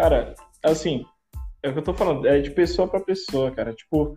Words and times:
Cara, 0.00 0.34
assim, 0.64 1.04
é 1.62 1.68
o 1.68 1.74
que 1.74 1.78
eu 1.78 1.82
tô 1.82 1.92
falando, 1.92 2.26
é 2.26 2.40
de 2.40 2.50
pessoa 2.52 2.88
para 2.88 3.00
pessoa, 3.00 3.50
cara. 3.50 3.74
Tipo, 3.74 4.16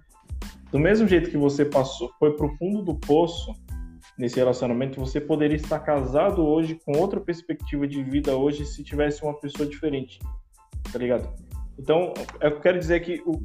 do 0.72 0.80
mesmo 0.80 1.06
jeito 1.06 1.30
que 1.30 1.36
você 1.36 1.66
passou, 1.66 2.10
foi 2.18 2.38
pro 2.38 2.56
fundo 2.56 2.82
do 2.82 2.96
poço 2.96 3.54
nesse 4.18 4.38
relacionamento, 4.38 4.98
você 4.98 5.20
poderia 5.20 5.58
estar 5.58 5.80
casado 5.80 6.42
hoje 6.42 6.80
com 6.86 6.98
outra 6.98 7.20
perspectiva 7.20 7.86
de 7.86 8.02
vida 8.02 8.34
hoje 8.34 8.66
se 8.66 8.82
tivesse 8.82 9.24
uma 9.24 9.38
pessoa 9.38 9.68
diferente, 9.68 10.20
tá 10.90 10.98
ligado? 10.98 11.28
Então, 11.78 12.14
eu 12.40 12.62
quero 12.62 12.80
dizer 12.80 13.02
que 13.02 13.22
o, 13.26 13.44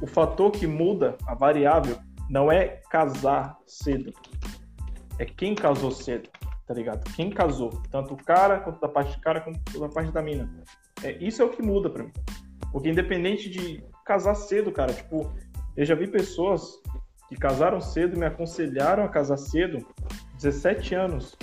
o 0.00 0.06
fator 0.06 0.50
que 0.50 0.66
muda, 0.66 1.18
a 1.26 1.34
variável, 1.34 1.98
não 2.30 2.50
é 2.50 2.80
casar 2.90 3.58
cedo, 3.66 4.14
é 5.18 5.26
quem 5.26 5.54
casou 5.54 5.90
cedo, 5.90 6.26
tá 6.66 6.72
ligado? 6.72 7.04
Quem 7.12 7.28
casou, 7.28 7.68
tanto 7.90 8.14
o 8.14 8.16
cara 8.16 8.60
quanto 8.60 8.80
da 8.80 8.88
parte 8.88 9.14
do 9.14 9.20
cara 9.20 9.42
quanto 9.42 9.78
da 9.78 9.90
parte 9.90 10.10
da 10.10 10.22
mina. 10.22 10.48
É, 11.02 11.16
isso 11.20 11.42
é 11.42 11.44
o 11.44 11.50
que 11.50 11.62
muda 11.62 11.88
para 11.88 12.04
mim. 12.04 12.12
Porque 12.72 12.88
independente 12.88 13.48
de 13.48 13.82
casar 14.04 14.34
cedo, 14.34 14.70
cara, 14.70 14.92
tipo, 14.92 15.32
eu 15.76 15.84
já 15.84 15.94
vi 15.94 16.06
pessoas 16.06 16.80
que 17.28 17.36
casaram 17.36 17.80
cedo 17.80 18.16
e 18.16 18.18
me 18.18 18.26
aconselharam 18.26 19.04
a 19.04 19.08
casar 19.08 19.36
cedo, 19.36 19.86
17 20.34 20.94
anos, 20.94 21.36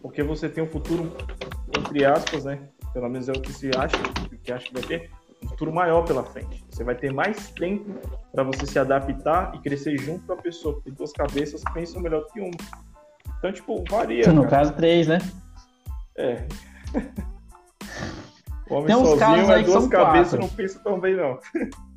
porque 0.00 0.22
você 0.22 0.48
tem 0.48 0.64
um 0.64 0.66
futuro, 0.66 1.12
entre 1.78 2.04
aspas, 2.04 2.44
né? 2.44 2.68
Pelo 2.92 3.08
menos 3.08 3.28
é 3.28 3.32
o 3.32 3.40
que 3.40 3.52
se 3.52 3.70
acha, 3.76 3.96
o 4.32 4.38
que 4.38 4.52
acha 4.52 4.68
que 4.68 4.74
vai 4.74 4.82
ter, 4.82 5.10
um 5.42 5.48
futuro 5.48 5.72
maior 5.72 6.02
pela 6.04 6.24
frente. 6.24 6.64
Você 6.70 6.82
vai 6.82 6.94
ter 6.94 7.12
mais 7.12 7.50
tempo 7.50 7.94
para 8.32 8.42
você 8.42 8.66
se 8.66 8.78
adaptar 8.78 9.54
e 9.54 9.58
crescer 9.60 9.98
junto 9.98 10.26
com 10.26 10.32
a 10.32 10.36
pessoa, 10.36 10.74
porque 10.74 10.90
duas 10.90 11.12
cabeças 11.12 11.62
pensam 11.74 12.00
melhor 12.00 12.26
que 12.32 12.40
uma. 12.40 12.50
Então, 13.38 13.52
tipo, 13.52 13.84
varia. 13.90 14.32
No 14.32 14.44
cara. 14.44 14.56
caso, 14.56 14.72
três, 14.74 15.06
né? 15.06 15.18
É. 16.16 16.46
Homem 18.70 18.86
tem 18.86 18.96
uns 18.96 19.08
sozinho 19.08 19.18
casos 19.18 19.48
é 19.48 19.54
aí 19.54 19.64
duas 19.64 19.86
cabeças 19.88 20.30
quatro. 20.30 20.40
não 20.40 20.48
pensa 20.48 20.80
tão 20.82 21.00
bem, 21.00 21.16
não. 21.16 21.38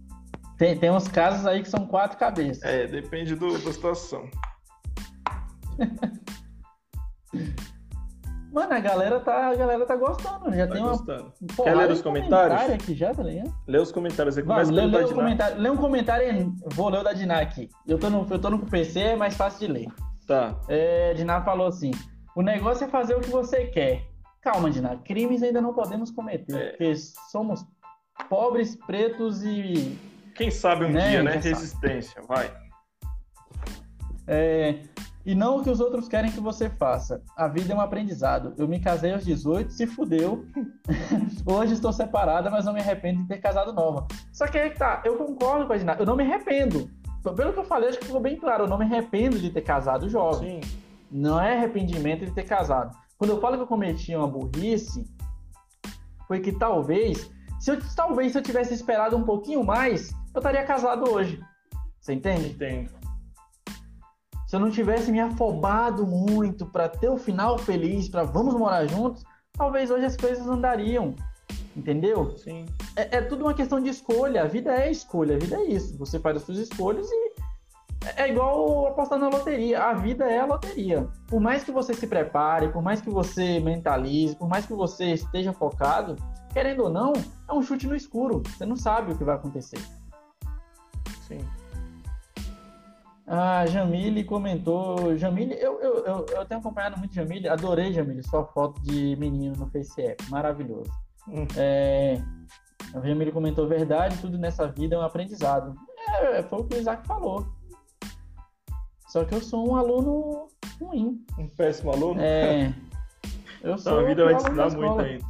Tem, 0.58 0.76
tem 0.76 0.90
uns 0.90 1.08
casos 1.08 1.46
aí 1.46 1.62
que 1.62 1.70
são 1.70 1.86
quatro 1.86 2.18
cabeças. 2.18 2.64
É, 2.64 2.88
depende 2.88 3.36
do, 3.36 3.60
da 3.60 3.72
situação. 3.72 4.28
Mano, 8.52 8.73
a 8.73 8.80
galera 8.80 9.20
tá, 9.20 9.50
a 9.50 9.56
galera 9.56 9.86
tá 9.86 9.95
gostando. 9.95 10.52
Já 10.52 10.66
tá 10.66 10.73
tem 10.73 10.82
gostando. 10.82 11.32
uma. 11.40 11.64
Quer 11.64 11.76
ler 11.76 11.92
os 11.92 12.02
comentários? 12.02 12.73
aqui 12.73 12.95
já, 12.95 13.14
tá 13.14 13.22
ligado? 13.22 13.54
Lê 13.68 13.78
os 13.78 13.92
comentários 13.92 14.36
aí. 14.36 14.44
Começa 14.44 14.72
lê, 14.72 14.88
lê, 14.88 15.14
comentário, 15.14 15.62
lê 15.62 15.70
um 15.70 15.78
comentário 15.78 16.56
Vou 16.73 16.90
ler 16.90 17.02
o 17.02 17.04
da 17.04 17.14
Diná 17.14 17.40
aqui. 17.40 17.70
Eu 17.88 18.00
tô, 18.00 18.10
no, 18.10 18.26
eu 18.28 18.40
tô 18.40 18.50
no 18.50 18.58
PC, 18.66 19.00
é 19.00 19.16
mais 19.16 19.36
fácil 19.36 19.68
de 19.68 19.73
ler. 19.73 19.88
Tá. 20.26 20.60
É, 20.68 21.14
Diná 21.14 21.40
falou 21.44 21.68
assim: 21.68 21.92
o 22.36 22.42
negócio 22.42 22.86
é 22.86 22.88
fazer 22.88 23.16
o 23.16 23.20
que 23.20 23.30
você 23.30 23.66
quer. 23.66 24.08
Calma, 24.48 24.72
Diná. 24.72 24.95
Crimes 25.03 25.44
ainda 25.44 25.59
não 25.59 25.73
podemos 25.73 26.09
cometer. 26.09 26.56
É. 26.56 26.70
Porque 26.70 26.95
somos 27.30 27.66
pobres, 28.30 28.78
pretos 28.78 29.44
e 29.44 30.00
quem 30.36 30.50
sabe 30.50 30.86
um 30.86 30.89
né? 30.89 31.09
dia, 31.09 31.23
né? 31.23 31.31
Resistência, 31.36 32.22
vai. 32.22 32.50
É, 34.26 34.80
e 35.26 35.36
não 35.36 35.58
o 35.58 35.64
que 35.64 35.70
os 35.70 35.81
outros 35.81 36.08
querem 36.08 36.31
que 36.31 36.39
você 36.39 36.70
faça. 36.70 37.22
A 37.36 37.50
vida 37.50 37.73
é 37.73 37.76
um 37.76 37.81
aprendizado. 37.81 38.54
Eu 38.58 38.70
me 38.70 38.80
casei 38.80 39.12
aos 39.12 39.26
18, 39.26 39.70
se 39.70 39.86
fudeu. 39.86 40.45
Hoje 41.45 41.73
estou 41.73 41.92
separada, 41.92 42.50
mas 42.50 42.64
não 42.64 42.72
me 42.72 42.80
arrependo 42.80 43.23
de 43.23 43.28
ter 43.28 43.39
casado 43.39 43.73
nova. 43.73 44.08
Só 44.32 44.48
que 44.48 44.58
aí 44.58 44.70
tá, 44.70 45.02
eu 45.04 45.17
concordo 45.17 45.67
com 45.67 45.73
a 45.73 45.78
Gina. 45.78 45.98
Eu 46.00 46.06
não 46.06 46.16
me 46.16 46.23
arrependo. 46.23 46.89
Pelo 47.36 47.52
que 47.52 47.59
eu 47.59 47.66
falei, 47.66 47.89
acho 47.89 48.00
que 48.00 48.06
ficou 48.06 48.22
bem 48.22 48.38
claro. 48.38 48.64
Eu 48.64 48.70
não 48.70 48.78
me 48.78 48.86
arrependo 48.86 49.38
de 49.38 49.50
ter 49.50 49.61
casado 49.61 50.09
jovem. 50.09 50.61
Sim. 50.64 50.78
Não 51.11 51.38
é 51.38 51.58
arrependimento 51.58 52.23
de 52.23 52.32
ter 52.32 52.44
casado. 52.44 52.95
Quando 53.18 53.32
eu 53.32 53.42
falo 53.42 53.56
que 53.58 53.64
eu 53.64 53.68
cometi 53.68 54.16
uma 54.16 54.28
burrice, 54.28 55.06
foi 56.28 56.40
que 56.40 56.52
talvez, 56.52 57.32
se 57.60 57.72
eu, 57.72 57.80
talvez 57.96 58.32
se 58.32 58.38
eu 58.38 58.44
tivesse 58.44 58.73
esperado 58.73 59.18
um 59.18 59.23
pouquinho 59.23 59.64
mais, 59.64 60.11
eu 60.33 60.39
estaria 60.39 60.64
casado 60.64 61.10
hoje. 61.10 61.42
Você 62.00 62.14
entende? 62.14 62.50
Entendo. 62.50 62.92
Se 64.48 64.56
eu 64.56 64.60
não 64.60 64.70
tivesse 64.70 65.11
me 65.11 65.20
afobado 65.20 66.06
muito 66.06 66.66
para 66.66 66.88
ter 66.88 67.10
o 67.10 67.17
final 67.17 67.58
feliz, 67.58 68.08
para 68.08 68.23
vamos 68.23 68.54
morar 68.54 68.86
juntos, 68.88 69.23
talvez 69.52 69.89
hoje 69.89 70.06
as 70.06 70.16
coisas 70.16 70.48
andariam. 70.48 71.16
Entendeu? 71.76 72.36
Sim. 72.38 72.66
É, 72.95 73.17
é, 73.17 73.22
tudo 73.22 73.44
uma 73.44 73.54
questão 73.54 73.82
de 73.82 73.89
escolha. 73.89 74.44
A 74.44 74.48
vida 74.48 74.73
é 74.73 74.89
escolha, 74.89 75.36
a 75.36 75.39
vida 75.39 75.58
é 75.58 75.66
isso. 75.66 75.98
Você 75.98 76.20
faz 76.20 76.38
as 76.38 76.44
suas 76.44 76.60
escolhas 76.60 77.08
e 77.11 77.27
é 78.16 78.30
igual 78.30 78.88
apostar 78.88 79.20
na 79.20 79.30
loteria. 79.30 79.84
A 79.84 79.94
vida 79.94 80.26
é 80.26 80.40
a 80.40 80.45
loteria. 80.45 81.08
Por 81.28 81.40
mais 81.40 81.64
que 81.64 81.72
você 81.72 81.94
se 81.94 82.08
prepare, 82.08 82.70
por 82.70 82.82
mais 82.82 83.02
que 83.02 83.10
você 83.10 83.60
mentalize, 83.60 84.36
por 84.36 84.48
mais 84.48 84.66
que 84.66 84.73
você 84.73 85.14
esteja 85.14 85.54
focado, 85.54 86.16
querendo 86.54 86.84
ou 86.84 86.90
não, 86.90 87.14
é 87.48 87.54
um 87.54 87.62
chute 87.62 87.88
no 87.88 87.95
escuro. 87.95 88.42
Você 88.45 88.66
não 88.66 88.76
sabe 88.76 89.12
o 89.12 89.18
que 89.18 89.23
vai 89.23 89.36
acontecer. 89.36 89.80
Sim. 91.28 91.40
A 93.28 93.66
Jamile 93.66 94.24
comentou. 94.24 95.18
Jamile, 95.18 95.54
eu, 95.60 95.82
eu, 95.82 96.06
eu, 96.06 96.26
eu, 96.30 96.45
tenho 96.45 96.62
acompanhado 96.62 96.98
muito 96.98 97.14
Jamile, 97.14 97.50
adorei 97.50 97.92
Jamile, 97.92 98.24
sua 98.24 98.45
foto 98.45 98.82
de 98.82 99.18
menino 99.18 99.54
no 99.58 99.68
FaceApp, 99.68 100.30
maravilhoso. 100.30 100.89
Hum. 101.28 101.45
É, 101.58 102.22
a 102.94 103.06
Jamile 103.06 103.34
comentou: 103.34 103.68
verdade, 103.68 104.18
tudo 104.20 104.38
nessa 104.38 104.68
vida 104.68 104.95
é 104.95 105.00
um 105.00 105.02
aprendizado. 105.02 105.76
É, 106.22 106.42
foi 106.44 106.60
o 106.60 106.64
que 106.64 106.78
o 106.78 106.80
Isaac 106.80 107.06
falou. 107.06 107.45
Só 109.17 109.26
que 109.26 109.33
eu 109.33 109.42
sou 109.42 109.67
um 109.67 109.76
aluno 109.76 110.48
ruim. 110.80 111.26
Um 111.39 111.48
péssimo 111.48 111.92
aluno? 111.92 112.22
É. 112.22 112.72
Eu 113.64 113.76
sou 113.76 113.94
então, 113.94 114.05
a 114.05 114.08
vida 114.08 114.23
vai 114.23 114.36
te 114.36 114.44
ensinar 114.44 114.70
muito 114.70 115.00
ainda. 115.00 115.26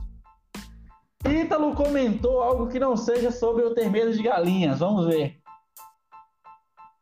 Ítalo 1.25 1.73
comentou 1.73 2.43
algo 2.43 2.67
que 2.67 2.77
não 2.77 2.97
seja 2.97 3.31
sobre 3.31 3.63
eu 3.63 3.73
ter 3.73 3.89
medo 3.89 4.11
de 4.11 4.21
galinhas. 4.21 4.79
Vamos 4.79 5.07
ver. 5.07 5.39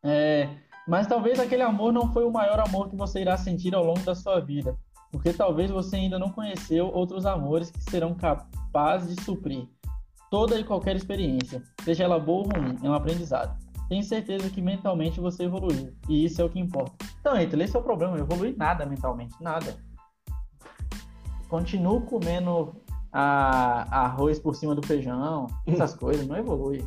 É, 0.03 0.47
mas 0.87 1.07
talvez 1.07 1.39
aquele 1.39 1.63
amor 1.63 1.91
não 1.91 2.13
foi 2.13 2.23
o 2.23 2.31
maior 2.31 2.59
amor 2.59 2.87
que 2.87 2.95
você 2.95 3.21
irá 3.21 3.35
sentir 3.35 3.73
ao 3.73 3.83
longo 3.83 4.01
da 4.01 4.13
sua 4.13 4.39
vida, 4.39 4.77
porque 5.11 5.33
talvez 5.33 5.71
você 5.71 5.95
ainda 5.95 6.19
não 6.19 6.29
conheceu 6.29 6.85
outros 6.93 7.25
amores 7.25 7.71
que 7.71 7.81
serão 7.81 8.13
capazes 8.13 9.15
de 9.15 9.23
suprir 9.23 9.67
toda 10.29 10.59
e 10.59 10.63
qualquer 10.63 10.95
experiência, 10.95 11.63
seja 11.83 12.03
ela 12.03 12.19
boa 12.19 12.43
ou 12.43 12.61
ruim, 12.61 12.77
é 12.83 12.87
um 12.87 12.93
aprendizado. 12.93 13.64
Tenho 13.87 14.03
certeza 14.03 14.49
que 14.49 14.61
mentalmente 14.61 15.19
você 15.19 15.43
evoluiu, 15.43 15.93
e 16.09 16.25
isso 16.25 16.41
é 16.41 16.45
o 16.45 16.49
que 16.49 16.59
importa. 16.59 16.93
Então, 17.19 17.37
Heitor, 17.37 17.61
esse 17.61 17.75
é 17.75 17.79
o 17.79 17.83
problema, 17.83 18.17
eu 18.17 18.23
evolui 18.23 18.55
nada 18.57 18.85
mentalmente, 18.85 19.35
nada. 19.39 19.75
Continuo 21.47 22.01
comendo 22.01 22.75
a, 23.13 24.05
arroz 24.05 24.39
por 24.39 24.55
cima 24.55 24.73
do 24.73 24.85
feijão, 24.85 25.47
essas 25.67 25.93
coisas, 25.97 26.27
não 26.27 26.35
evolui. 26.35 26.85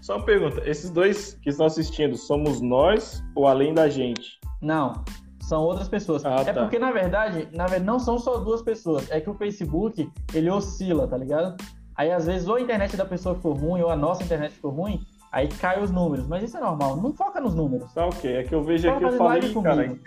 Só 0.00 0.16
uma 0.16 0.24
pergunta: 0.24 0.62
esses 0.68 0.90
dois 0.90 1.34
que 1.34 1.50
estão 1.50 1.66
assistindo, 1.66 2.16
somos 2.16 2.60
nós 2.60 3.22
ou 3.34 3.46
além 3.46 3.74
da 3.74 3.88
gente? 3.88 4.38
Não, 4.62 5.04
são 5.40 5.62
outras 5.62 5.88
pessoas. 5.88 6.24
Ah, 6.24 6.40
é 6.40 6.52
tá. 6.52 6.62
porque, 6.62 6.78
na 6.78 6.90
verdade, 6.90 7.48
na 7.52 7.66
verdade, 7.66 7.84
não 7.84 7.98
são 7.98 8.18
só 8.18 8.38
duas 8.38 8.62
pessoas. 8.62 9.10
É 9.10 9.20
que 9.20 9.30
o 9.30 9.34
Facebook, 9.34 10.10
ele 10.34 10.50
oscila, 10.50 11.06
tá 11.06 11.16
ligado? 11.16 11.56
Aí, 11.96 12.10
às 12.10 12.26
vezes, 12.26 12.46
ou 12.46 12.56
a 12.56 12.60
internet 12.60 12.96
da 12.96 13.04
pessoa 13.04 13.34
ficou 13.34 13.52
ruim, 13.54 13.80
ou 13.82 13.90
a 13.90 13.96
nossa 13.96 14.22
internet 14.22 14.52
ficou 14.52 14.70
ruim, 14.70 15.04
aí 15.32 15.48
cai 15.48 15.82
os 15.82 15.90
números. 15.90 16.26
Mas 16.26 16.42
isso 16.42 16.56
é 16.56 16.60
normal, 16.60 16.96
não 16.96 17.12
foca 17.12 17.40
nos 17.40 17.54
números. 17.54 17.92
Tá 17.92 18.06
ok, 18.06 18.36
é 18.36 18.42
que 18.42 18.54
eu 18.54 18.62
vejo 18.62 18.90
aqui, 18.90 19.04
eu 19.04 19.12
falei, 19.12 19.54
cara... 19.54 19.98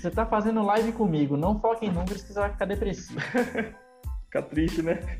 Você 0.00 0.10
tá 0.10 0.24
fazendo 0.24 0.62
live 0.62 0.92
comigo, 0.92 1.36
não 1.36 1.60
foca 1.60 1.84
em 1.84 1.90
números 1.90 2.22
que 2.22 2.32
você 2.32 2.40
vai 2.40 2.50
ficar 2.50 2.64
depressivo. 2.64 3.20
Fica 4.24 4.42
triste, 4.42 4.80
né? 4.80 5.18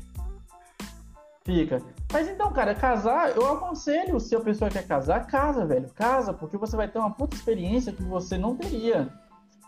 Fica. 1.43 1.81
Mas 2.11 2.27
então, 2.27 2.51
cara, 2.51 2.73
casar, 2.73 3.35
eu 3.35 3.51
aconselho, 3.51 4.19
se 4.19 4.35
a 4.35 4.39
pessoa 4.39 4.71
quer 4.71 4.87
casar, 4.87 5.27
casa, 5.27 5.65
velho. 5.65 5.89
Casa, 5.93 6.33
porque 6.33 6.57
você 6.57 6.75
vai 6.75 6.87
ter 6.87 6.97
uma 6.97 7.11
puta 7.11 7.35
experiência 7.35 7.93
que 7.93 8.01
você 8.01 8.37
não 8.37 8.55
teria 8.55 9.09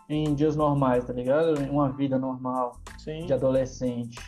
em 0.08 0.34
dias 0.34 0.56
normais, 0.56 1.04
tá 1.04 1.12
ligado? 1.12 1.60
Em 1.60 1.70
uma 1.70 1.90
vida 1.90 2.18
normal 2.18 2.80
Sim. 2.98 3.26
de 3.26 3.32
adolescente. 3.32 4.18